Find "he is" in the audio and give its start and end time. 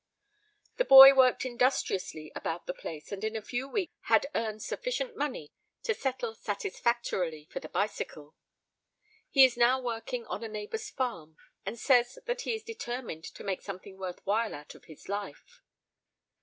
9.29-9.55, 12.41-12.63